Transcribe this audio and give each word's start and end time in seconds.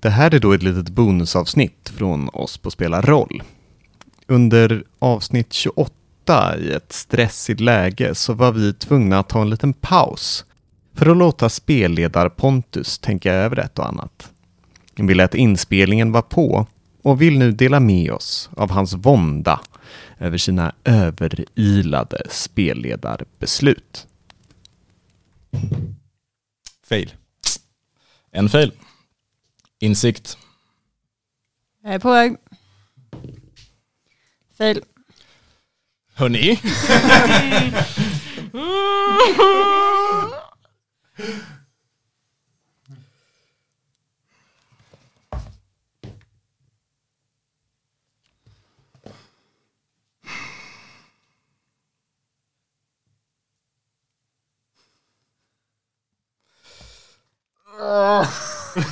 Det 0.00 0.10
här 0.10 0.34
är 0.34 0.38
då 0.38 0.52
ett 0.52 0.62
litet 0.62 0.88
bonusavsnitt 0.88 1.92
från 1.96 2.28
oss 2.28 2.58
på 2.58 2.70
Spela 2.70 3.00
roll. 3.00 3.42
Under 4.26 4.84
avsnitt 4.98 5.52
28 5.52 6.58
i 6.58 6.72
ett 6.72 6.92
stressigt 6.92 7.60
läge 7.60 8.14
så 8.14 8.32
var 8.32 8.52
vi 8.52 8.72
tvungna 8.74 9.18
att 9.18 9.28
ta 9.28 9.42
en 9.42 9.50
liten 9.50 9.72
paus 9.72 10.44
för 10.94 11.10
att 11.10 11.16
låta 11.16 11.48
spelledar 11.48 12.28
Pontus 12.28 12.98
tänka 12.98 13.32
över 13.32 13.58
ett 13.58 13.78
och 13.78 13.88
annat. 13.88 14.32
Vi 14.96 15.14
lät 15.14 15.34
inspelningen 15.34 16.12
vara 16.12 16.22
på 16.22 16.66
och 17.02 17.22
vill 17.22 17.38
nu 17.38 17.52
dela 17.52 17.80
med 17.80 18.12
oss 18.12 18.50
av 18.56 18.70
hans 18.70 18.94
vånda 18.94 19.60
över 20.18 20.38
sina 20.38 20.72
överilade 20.84 22.22
spelledarbeslut. 22.30 24.06
Fail. 26.88 27.14
En 28.30 28.48
fail. 28.48 28.72
Insikt. 29.78 30.38
Jag 31.82 31.94
är 31.94 31.98
på 31.98 32.10
väg. 32.10 32.36
Fail. 34.58 34.82
Hörni. 36.14 36.60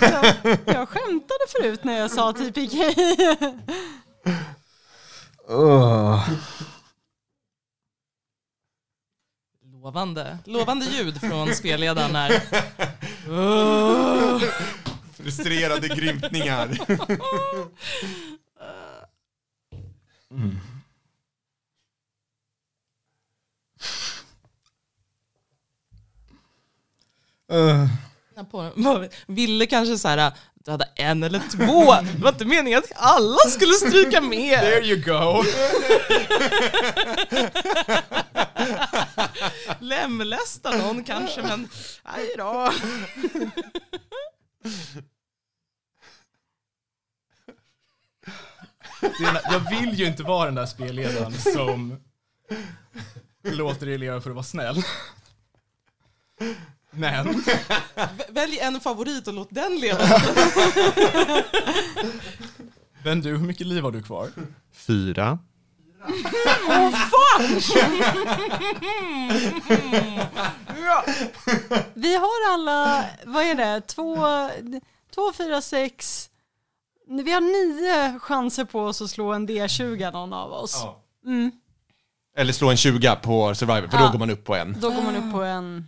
Jag, 0.00 0.24
jag 0.66 0.88
skämtade 0.88 1.44
förut 1.48 1.84
när 1.84 1.98
jag 1.98 2.10
sa 2.10 2.32
TPK. 2.32 2.74
Lovande. 9.72 10.38
Lovande 10.44 10.86
ljud 10.86 11.20
från 11.20 11.54
spelledaren 11.54 12.16
här. 12.16 12.42
Frustrerade 15.16 15.88
grymtningar. 15.88 16.78
På, 28.50 28.70
ville 29.26 29.66
kanske 29.66 29.98
så 29.98 30.08
här, 30.08 30.32
du 30.64 30.70
hade 30.70 30.88
en 30.94 31.22
eller 31.22 31.42
två. 31.50 31.94
Det 32.16 32.22
var 32.22 32.28
inte 32.32 32.44
meningen 32.44 32.78
att 32.78 32.92
alla 32.96 33.38
skulle 33.48 33.74
stryka 33.74 34.20
med. 34.20 34.60
There 34.60 34.84
you 34.84 35.02
go. 35.02 35.44
Lemlästa 39.80 40.76
någon 40.76 41.04
kanske, 41.04 41.42
men 41.42 41.68
aj 42.02 42.34
då. 42.38 42.72
Jag 49.50 49.70
vill 49.70 49.94
ju 49.94 50.06
inte 50.06 50.22
vara 50.22 50.44
den 50.44 50.54
där 50.54 50.66
spelledaren 50.66 51.32
som 51.32 52.00
låter 53.42 53.86
elever 53.86 54.20
för 54.20 54.30
att 54.30 54.36
vara 54.36 54.44
snäll. 54.44 54.82
Men 56.96 57.44
Välj 58.28 58.58
en 58.58 58.80
favorit 58.80 59.28
och 59.28 59.34
låt 59.34 59.48
den 59.50 59.78
leva. 59.78 59.98
Men 63.04 63.20
du, 63.20 63.30
hur 63.30 63.46
mycket 63.46 63.66
liv 63.66 63.82
har 63.82 63.92
du 63.92 64.02
kvar? 64.02 64.28
Fyra. 64.72 65.38
Vi 71.94 72.16
har 72.16 72.52
alla, 72.54 73.04
vad 73.24 73.42
är 73.42 73.54
det, 73.54 73.80
två, 73.80 74.16
två, 75.14 75.32
fyra, 75.32 75.60
sex. 75.60 76.28
Vi 77.08 77.32
har 77.32 77.40
nio 77.40 78.18
chanser 78.18 78.64
på 78.64 78.80
oss 78.80 79.02
att 79.02 79.10
slå 79.10 79.32
en 79.32 79.48
D20 79.48 80.12
någon 80.12 80.32
av 80.32 80.52
oss. 80.52 80.84
Mm. 81.26 81.50
Eller 82.36 82.52
slå 82.52 82.70
en 82.70 82.76
20 82.76 83.16
på 83.22 83.54
Survivor, 83.54 83.88
för 83.88 83.96
Ja. 83.98 84.04
då 84.06 84.10
går 84.12 84.18
man 84.18 84.30
upp 84.30 84.44
på 84.44 84.54
en. 84.54 84.76
Då 84.80 84.90
går 84.90 85.02
man 85.02 85.16
upp 85.16 85.32
på 85.32 85.42
en, 85.42 85.86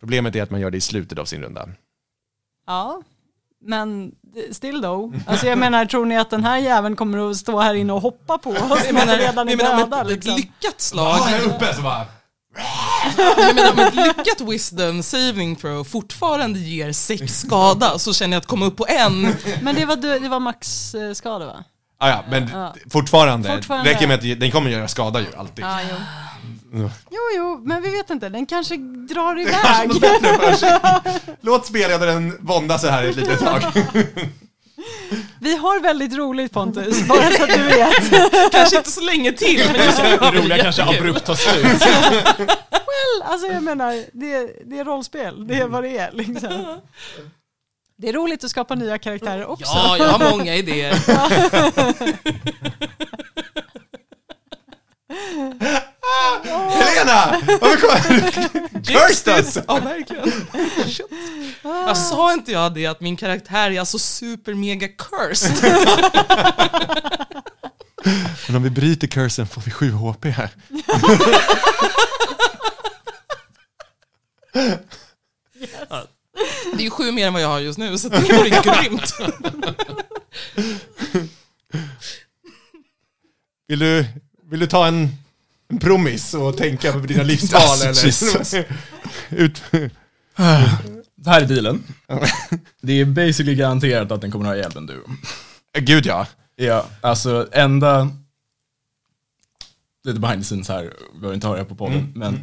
Problemet 0.00 0.36
är 0.36 0.42
att 0.42 0.50
man 0.50 0.60
gör 0.60 0.70
det 0.70 0.76
i 0.76 0.80
slutet 0.80 1.18
av 1.18 1.24
sin 1.24 1.42
runda. 1.42 1.68
ja. 2.66 3.02
Men 3.60 4.12
still 4.52 4.82
though. 4.82 5.14
Alltså 5.26 5.46
jag 5.46 5.58
menar, 5.58 5.84
tror 5.86 6.06
ni 6.06 6.16
att 6.18 6.30
den 6.30 6.44
här 6.44 6.58
jäveln 6.58 6.96
kommer 6.96 7.30
att 7.30 7.36
stå 7.36 7.60
här 7.60 7.74
inne 7.74 7.92
och 7.92 8.00
hoppa 8.00 8.38
på 8.38 8.50
oss 8.50 8.58
Jag 8.84 8.94
när 8.94 9.06
menar, 9.06 9.16
redan 9.18 9.48
är 9.48 9.52
jag 9.52 9.78
döda 9.78 10.00
ett, 10.00 10.06
ett 10.06 10.12
liksom? 10.12 10.36
lyckat 10.36 10.80
slag, 10.80 11.14
här 11.14 11.46
uppe 11.46 11.74
så 11.74 11.82
bara... 11.82 12.06
jag 13.16 13.54
menar 13.54 13.72
om 13.72 13.78
ett 13.78 13.94
lyckat 13.94 14.40
wisdom 14.40 15.02
saving 15.02 15.56
throw 15.56 15.84
fortfarande 15.84 16.58
ger 16.58 16.92
sex 16.92 17.40
skada 17.40 17.98
så 17.98 18.12
känner 18.14 18.36
jag 18.36 18.40
att 18.40 18.46
komma 18.46 18.66
upp 18.66 18.76
på 18.76 18.86
en. 18.88 19.22
Men 19.62 19.74
det 19.74 19.84
var, 19.84 19.96
det 20.20 20.28
var 20.28 20.40
max 20.40 20.94
eh, 20.94 21.12
skada 21.12 21.46
va? 21.46 21.64
Ah, 22.00 22.08
ja, 22.08 22.24
men 22.30 22.48
Ja. 22.52 22.74
fortfarande, 22.90 23.54
Fortfarande. 23.56 23.90
räcker 23.90 24.06
med 24.06 24.14
att 24.14 24.40
den 24.40 24.50
kommer 24.50 24.70
göra 24.70 24.88
skada 24.88 25.20
ju 25.20 25.26
alltid. 25.36 25.64
Ja, 25.64 25.78
jo. 25.90 26.90
Jo, 27.10 27.20
jo, 27.36 27.60
men 27.64 27.82
vi 27.82 27.90
vet 27.90 28.10
inte. 28.10 28.28
Den 28.28 28.46
kanske 28.46 28.76
drar 29.14 29.40
iväg. 29.40 29.90
Låt 31.40 31.66
spelledaren 31.66 32.36
vånda 32.40 32.78
sig 32.78 32.90
här 32.90 33.04
ett 33.04 33.16
litet 33.16 33.38
tag. 33.40 33.62
Vi 35.40 35.56
har 35.56 35.80
väldigt 35.80 36.14
roligt 36.16 36.52
Pontus, 36.52 37.08
bara 37.08 37.30
så 37.30 37.42
att 37.42 37.48
du 37.54 37.62
vet. 37.64 38.10
Kanske 38.52 38.76
inte 38.76 38.90
så 38.90 39.00
länge 39.00 39.32
till, 39.32 39.62
men 39.72 39.84
just 39.86 40.02
nu 40.02 40.16
Det 40.20 40.30
roliga 40.30 40.62
kanske 40.62 40.82
abrupt 40.84 41.24
tar 41.24 41.34
slut. 41.34 41.82
Alltså 43.24 43.46
jag 43.46 43.62
menar, 43.62 44.04
det, 44.12 44.52
det 44.66 44.78
är 44.78 44.84
rollspel, 44.84 45.46
det 45.48 45.54
är 45.54 45.66
vad 45.68 45.82
det 45.82 45.98
är 45.98 46.10
liksom. 46.12 46.76
Det 48.00 48.08
är 48.08 48.12
roligt 48.12 48.44
att 48.44 48.50
skapa 48.50 48.74
nya 48.74 48.98
karaktärer 48.98 49.46
också. 49.46 49.64
Ja, 49.74 49.96
jag 49.98 50.06
har 50.06 50.30
många 50.36 50.54
idéer. 50.54 50.94
Helena! 56.70 57.40
Varför 57.60 57.76
kommer 57.80 57.98
Cursed 58.84 59.38
us! 59.38 59.58
Ja, 59.68 59.78
verkligen. 59.78 60.32
Shit. 60.86 61.06
Jag 61.62 61.96
sa 61.96 62.32
inte 62.32 62.52
jag 62.52 62.74
det 62.74 62.86
att 62.86 63.00
min 63.00 63.16
karaktär 63.16 63.70
är 63.70 63.80
alltså 63.80 63.98
super 63.98 64.54
mega 64.54 64.88
cursed? 64.88 65.74
Men 68.46 68.56
om 68.56 68.62
vi 68.62 68.70
bryter 68.70 69.06
cursen 69.06 69.46
får 69.46 69.60
vi 69.60 69.70
7 69.70 69.90
HP 69.90 70.24
här. 70.24 70.50
Det 76.72 76.82
är 76.82 76.84
ju 76.84 76.90
sju 76.90 77.07
mer 77.18 77.26
än 77.26 77.32
vad 77.32 77.42
jag 77.42 77.48
har 77.48 77.60
just 77.60 77.78
nu, 77.78 77.98
så 77.98 78.08
det 78.08 78.20
vore 78.20 78.48
grymt. 78.62 79.14
Vill 83.68 83.78
du, 83.78 84.06
vill 84.50 84.60
du 84.60 84.66
ta 84.66 84.86
en, 84.86 85.08
en 85.68 85.78
promis 85.78 86.34
och 86.34 86.56
tänka 86.56 86.92
på 86.92 86.98
dina 86.98 87.22
livsval 87.22 87.78
eller? 87.82 88.04
Jesus. 88.04 88.54
Ut, 89.30 89.62
Det 91.16 91.30
här 91.30 91.40
är 91.42 91.46
dealen. 91.46 91.84
Det 92.80 93.00
är 93.00 93.04
basically 93.04 93.54
garanterat 93.54 94.12
att 94.12 94.20
den 94.20 94.30
kommer 94.30 94.44
att 94.44 94.50
ha 94.50 94.56
ihjäl 94.56 94.70
den 94.70 94.86
du. 94.86 95.04
Gud 95.80 96.06
ja. 96.06 96.26
Ja, 96.56 96.86
alltså 97.00 97.48
enda... 97.52 98.08
Lite 100.04 100.20
behind 100.20 100.42
the 100.42 100.44
scenes 100.44 100.68
här, 100.68 100.82
vi 101.12 101.18
behöver 101.18 101.34
inte 101.34 101.46
höra 101.46 101.58
det 101.58 101.64
på 101.64 101.74
podden, 101.74 102.12
men 102.14 102.34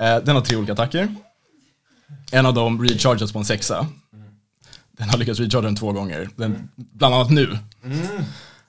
eh, 0.00 0.16
den 0.24 0.36
har 0.36 0.40
tre 0.42 0.56
olika 0.56 0.72
attacker. 0.72 1.14
En 2.32 2.46
av 2.46 2.54
dem 2.54 2.84
rechargas 2.84 3.32
på 3.32 3.38
en 3.38 3.44
sexa. 3.44 3.86
Den 4.96 5.08
har 5.10 5.18
lyckats 5.18 5.40
recharga 5.40 5.60
den 5.62 5.76
två 5.76 5.92
gånger, 5.92 6.28
den, 6.36 6.68
bland 6.76 7.14
annat 7.14 7.30
nu. 7.30 7.58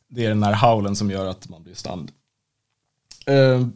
Det 0.07 0.25
är 0.25 0.29
den 0.29 0.43
här 0.43 0.53
howlen 0.53 0.95
som 0.95 1.11
gör 1.11 1.25
att 1.25 1.49
man 1.49 1.63
blir 1.63 1.75
stunned. 1.75 2.11
Eh, 3.25 3.67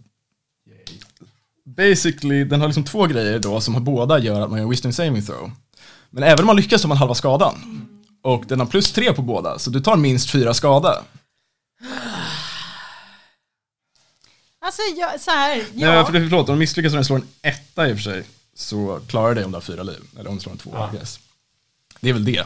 basically, 1.65 2.43
den 2.43 2.59
har 2.61 2.67
liksom 2.67 2.83
två 2.83 3.05
grejer 3.05 3.39
då 3.39 3.61
som 3.61 3.73
har 3.73 3.81
båda 3.81 4.19
gör 4.19 4.41
att 4.41 4.49
man 4.49 4.59
gör 4.59 4.67
wisdom 4.67 4.93
saving 4.93 5.21
throw. 5.25 5.51
Men 6.09 6.23
även 6.23 6.39
om 6.39 6.45
man 6.47 6.55
lyckas 6.55 6.81
så 6.81 6.85
har 6.85 6.89
man 6.89 6.97
halva 6.97 7.15
skadan. 7.15 7.87
Och 8.21 8.43
den 8.47 8.59
har 8.59 8.67
plus 8.67 8.91
tre 8.91 9.13
på 9.13 9.21
båda, 9.21 9.59
så 9.59 9.69
du 9.69 9.79
tar 9.81 9.95
minst 9.95 10.29
fyra 10.29 10.53
skada. 10.53 11.03
Alltså 14.65 14.81
jag, 14.97 15.21
så 15.21 15.31
här, 15.31 15.63
Ja. 15.73 15.93
ja. 15.93 16.05
för 16.05 16.13
det, 16.13 16.19
förlåt, 16.19 16.49
om 16.49 16.55
du 16.55 16.59
misslyckas 16.59 16.91
och 16.91 16.95
den 16.97 17.05
slår 17.05 17.15
en 17.17 17.27
etta 17.41 17.89
i 17.89 17.93
och 17.93 17.97
för 17.97 18.03
sig, 18.03 18.23
så 18.55 18.99
klarar 19.07 19.29
du 19.29 19.35
dig 19.35 19.45
om 19.45 19.51
du 19.51 19.55
har 19.55 19.61
fyra 19.61 19.83
liv. 19.83 19.99
Eller 20.19 20.29
om 20.29 20.35
du 20.35 20.41
slår 20.41 20.51
en 20.51 20.57
två, 20.57 20.89
yes. 20.99 21.19
Det 22.01 22.09
är 22.09 22.13
väl 22.13 22.25
det. 22.25 22.43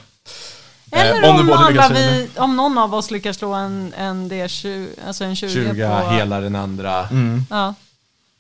Eller 0.91 1.23
Eh, 1.23 1.29
om, 1.29 1.37
du 1.37 1.43
både 1.43 1.57
alla 1.57 1.69
lyckas- 1.69 1.91
vi, 1.91 2.29
om 2.37 2.55
någon 2.55 2.77
av 2.77 2.93
oss 2.95 3.11
lyckas 3.11 3.37
slå 3.37 3.53
en, 3.53 3.93
en 3.97 4.31
D20, 4.31 4.87
alltså 5.07 5.23
en 5.23 5.35
20, 5.35 5.49
20 5.49 5.87
på... 6.03 6.09
hela 6.11 6.39
den 6.39 6.55
andra. 6.55 7.07
Ja. 7.49 7.73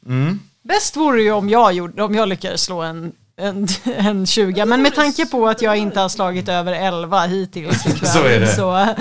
Mm. 0.05 0.39
Bäst 0.61 0.95
vore 0.95 1.21
ju 1.21 1.31
om 1.31 1.49
jag, 1.49 1.73
gjorde, 1.73 2.03
om 2.03 2.15
jag 2.15 2.29
lyckades 2.29 2.61
slå 2.63 2.81
en 2.81 3.11
en, 3.37 3.67
en 3.97 4.25
20. 4.27 4.65
Men 4.65 4.81
med 4.81 4.95
tanke 4.95 5.25
på 5.25 5.47
att 5.49 5.61
jag 5.61 5.77
inte 5.77 5.99
har 5.99 6.09
slagit 6.09 6.49
över 6.49 6.73
11 6.73 7.25
hittills 7.25 7.85
ikväll 7.87 8.09
Så 8.09 8.23
är 8.23 8.39
det. 8.39 8.47
så 8.55 8.87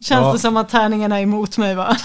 känns 0.00 0.24
Ja. 0.24 0.32
det 0.32 0.38
som 0.38 0.56
att 0.56 0.68
tärningarna 0.68 1.18
är 1.18 1.22
emot 1.22 1.58
mig 1.58 1.74
va? 1.74 1.96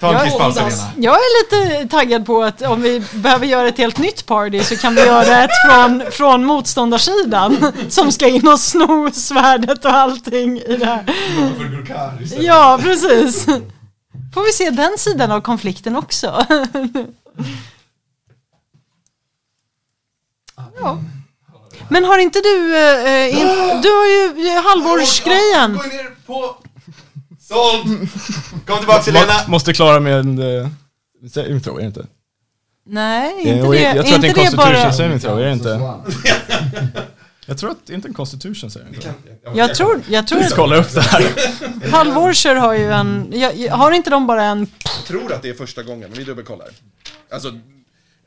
Ta 0.00 0.06
en 0.08 0.12
Jag- 0.12 0.24
kisspaus 0.24 0.58
Helena. 0.58 0.90
Jag 0.96 1.14
är 1.14 1.42
lite 1.74 1.88
taggad 1.96 2.26
på 2.26 2.42
att 2.42 2.62
om 2.62 2.82
vi 2.82 3.02
behöver 3.12 3.46
göra 3.46 3.68
ett 3.68 3.78
helt 3.78 3.98
nytt 3.98 4.26
party 4.26 4.60
så 4.64 4.76
kan 4.76 4.94
vi 4.94 5.00
göra 5.00 5.44
ett 5.44 5.50
från, 5.70 6.02
från 6.12 6.44
motståndarsidan 6.44 7.72
som 7.88 8.12
ska 8.12 8.28
in 8.28 8.48
och 8.48 8.60
sno 8.60 9.10
svärdet 9.12 9.84
och 9.84 9.92
allting 9.92 10.58
i 10.58 10.76
det 10.76 10.86
här. 10.86 11.04
Ja, 12.38 12.78
precis. 12.82 13.44
Får 14.34 14.44
vi 14.44 14.52
se 14.52 14.70
den 14.70 14.98
sidan 14.98 15.32
av 15.32 15.40
konflikten 15.40 15.96
också. 15.96 16.46
Ja. 20.80 20.98
Men 21.88 22.04
har 22.04 22.18
inte 22.18 22.40
du, 22.40 22.76
eh, 22.76 23.28
in, 23.40 23.46
du 23.82 23.88
har 23.88 24.06
ju 24.06 24.48
eh, 24.48 24.62
halvårsgrejen. 24.64 25.76
Gå 25.76 25.82
ner 25.82 26.26
på... 26.26 26.56
Såld! 27.50 28.08
Kom 28.66 28.78
tillbaka 28.78 29.02
Helena. 29.10 29.32
Må, 29.46 29.50
måste 29.50 29.72
klara 29.72 30.00
med 30.00 30.18
en 30.18 30.38
uh, 30.38 30.68
saving 31.32 31.60
throw, 31.60 31.76
är 31.76 31.80
det 31.80 31.86
inte? 31.86 32.06
Nej, 32.86 33.48
är- 33.48 33.54
inte 33.54 33.68
det. 33.68 33.80
jag 33.82 34.06
tror 34.06 34.14
att 34.14 34.20
det 34.20 34.26
är 34.28 34.28
inte 34.28 34.28
en 34.28 34.32
det 34.34 34.56
constitution 34.56 34.92
saving 34.92 35.18
throw, 35.20 35.38
är 35.40 35.44
det 35.44 35.52
inte? 35.52 35.94
Jag 37.46 37.58
tror 37.58 37.70
att 37.70 37.86
det 37.86 37.92
är 37.92 37.94
inte 37.94 38.08
en 38.08 38.14
constitution 38.14 38.70
saving 38.70 38.94
throw. 38.94 39.14
Jag 39.54 39.74
tror, 39.74 40.00
jag 40.08 40.26
tror 40.26 40.38
Vi 40.38 40.44
ska 40.44 40.52
att 40.54 40.56
kolla 40.56 40.76
upp 40.76 40.94
det 40.94 41.00
här. 41.00 41.90
halvårser 41.90 42.54
har 42.54 42.74
ju 42.74 42.90
en... 42.92 43.28
Jag, 43.32 43.56
jag- 43.56 43.74
har 43.76 43.92
inte 43.92 44.10
de 44.10 44.26
bara 44.26 44.44
en... 44.44 44.66
Jag 44.84 45.04
tror 45.06 45.32
att 45.32 45.42
det 45.42 45.48
är 45.48 45.54
första 45.54 45.82
gången, 45.82 46.10
men 46.10 46.18
vi 46.18 46.24
dubbelkollar. 46.24 46.68
Alltså, 47.32 47.52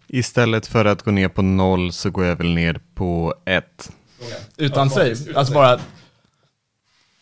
Istället 0.07 0.67
för 0.67 0.85
att 0.85 1.01
gå 1.03 1.11
ner 1.11 1.27
på 1.27 1.41
noll 1.41 1.93
så 1.93 2.09
går 2.09 2.25
jag 2.25 2.35
väl 2.35 2.53
ner 2.53 2.79
på 2.95 3.35
ett. 3.45 3.91
Utan 4.57 4.89
save. 4.89 5.15
Alltså 5.35 5.53
bara, 5.53 5.79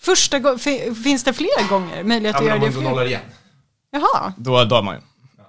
Första 0.01 0.39
gången... 0.39 0.59
Finns 1.03 1.23
det 1.23 1.33
fler 1.33 1.69
gånger? 1.69 2.03
Möjlighet 2.03 2.35
Ja, 2.35 2.39
att 2.39 2.43
men 2.43 2.47
göra 2.47 2.55
om 2.55 2.61
det 2.61 2.65
man 2.65 2.73
går 2.73 2.81
fler? 2.81 2.89
nollar 2.89 3.05
igen. 3.05 3.21
Jaha. 3.91 4.33
då 4.37 4.63
dör 4.63 4.81
man 4.81 4.95
ju. 4.95 5.01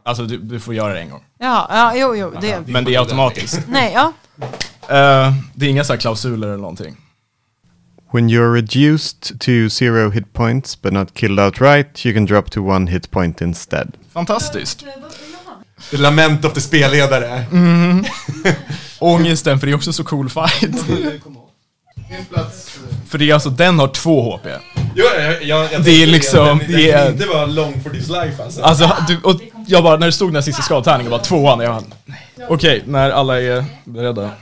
Alltså 0.04 0.22
du, 0.26 0.38
du 0.38 0.60
får 0.60 0.74
göra 0.74 0.92
det 0.94 1.00
en 1.00 1.10
gång. 1.10 1.24
Ja, 1.38 1.66
ja, 1.70 1.92
jo, 1.96 2.16
jo. 2.16 2.32
Det... 2.40 2.60
Men 2.66 2.84
det 2.84 2.94
är 2.94 2.98
automatiskt. 3.00 3.60
Nej, 3.68 3.92
ja. 3.94 4.12
Eh, 4.88 5.32
det 5.54 5.66
är 5.66 5.70
inga 5.70 5.84
så 5.84 5.92
här 5.92 6.00
klausuler 6.00 6.48
eller 6.48 6.56
någonting. 6.58 6.96
When 8.12 8.30
you're 8.30 8.52
reduced 8.54 9.40
to 9.40 9.68
zero 9.70 10.10
hit 10.10 10.32
points 10.32 10.82
but 10.82 10.92
not 10.92 11.14
killed 11.14 11.40
outright, 11.40 12.06
you 12.06 12.14
can 12.14 12.24
drop 12.26 12.50
to 12.50 12.60
one 12.70 12.90
hit 12.90 13.10
point 13.10 13.40
instead. 13.40 13.96
Fantastiskt. 14.12 14.84
Lament 15.92 16.44
of 16.44 16.52
the 16.52 16.60
spelledare. 16.60 17.44
Ångesten, 18.98 19.58
för 19.60 19.66
det 19.66 19.72
är 19.72 19.76
också 19.76 19.92
så 19.92 20.04
cool 20.04 20.30
fight. 20.30 20.84
För 23.12 23.18
det 23.18 23.30
är 23.30 23.34
alltså, 23.34 23.50
den 23.50 23.78
har 23.78 23.88
två 23.88 24.36
HP. 24.36 24.46
Jo, 24.94 25.04
jag, 25.20 25.42
jag, 25.42 25.72
jag 25.72 25.84
Det 25.84 25.90
är 26.02 26.06
liksom- 26.06 26.46
Den, 26.46 26.58
den 26.58 26.72
det 26.72 26.90
är- 26.90 27.10
inte 27.10 27.26
vara 27.26 27.46
long 27.46 27.82
for 27.82 27.90
this 27.90 28.08
life 28.08 28.42
alltså. 28.42 28.62
Alltså, 28.62 28.96
du, 29.08 29.20
och 29.22 29.40
jag 29.66 29.84
bara, 29.84 29.96
när 29.96 30.06
det 30.06 30.12
stod 30.12 30.28
den 30.28 30.34
här 30.34 30.42
sista 30.42 30.62
skadtärningen, 30.62 31.10
bara 31.10 31.20
tvåan, 31.20 31.60
jag 31.60 31.74
bara, 31.74 31.84
nej. 32.04 32.28
Okej, 32.48 32.82
när 32.86 33.10
alla 33.10 33.40
är 33.40 33.64
beredda. 33.84 34.30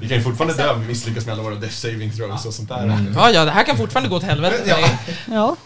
Vi 0.00 0.08
kan 0.08 0.16
ju 0.18 0.22
fortfarande 0.22 0.54
dö 0.56 0.72
om 0.72 0.80
vi 0.80 0.86
misslyckas 0.86 1.26
med 1.26 1.32
alla 1.32 1.42
våra 1.42 1.54
death 1.54 1.74
saving 1.74 2.12
throws 2.12 2.44
och 2.46 2.54
sånt 2.54 2.68
där. 2.68 2.82
Mm. 2.84 3.12
Ja, 3.16 3.30
ja, 3.30 3.44
det 3.44 3.50
här 3.50 3.64
kan 3.64 3.76
fortfarande 3.76 4.10
gå 4.10 4.16
åt 4.16 4.22
helvete. 4.22 4.62
Ja. 4.66 4.88
ja. 5.26 5.56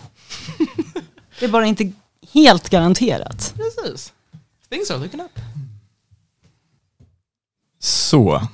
Det 1.38 1.44
är 1.44 1.48
bara 1.48 1.66
inte 1.66 1.92
helt 2.34 2.68
garanterat. 2.68 3.54
Precis. 3.56 4.12
Things 4.70 4.90
are 4.90 4.98
looking 4.98 5.20
up. 5.20 5.40
Så, 7.80 8.48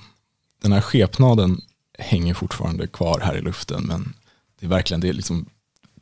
den 0.64 0.72
här 0.72 0.80
skepnaden 0.80 1.60
hänger 1.98 2.34
fortfarande 2.34 2.86
kvar 2.86 3.20
här 3.20 3.36
i 3.36 3.40
luften, 3.40 3.82
men 3.82 4.14
det 4.60 4.66
är 4.66 4.70
verkligen, 4.70 5.00
det 5.00 5.08
är 5.08 5.12
liksom 5.12 5.46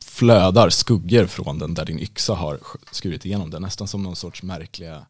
flödar 0.01 0.69
skuggor 0.69 1.25
från 1.25 1.59
den 1.59 1.73
där 1.73 1.85
din 1.85 1.99
yxa 1.99 2.33
har 2.33 2.59
skurit 2.91 3.25
igenom. 3.25 3.49
Den, 3.49 3.61
nästan 3.61 3.87
som 3.87 4.03
någon 4.03 4.15
sorts 4.15 4.43
märkliga 4.43 5.05